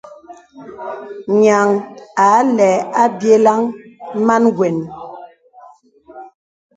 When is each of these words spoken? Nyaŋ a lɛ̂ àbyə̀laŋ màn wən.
Nyaŋ 1.41 1.67
a 2.27 2.29
lɛ̂ 2.55 2.71
àbyə̀laŋ 3.03 3.61
màn 4.25 4.43
wən. 4.57 4.77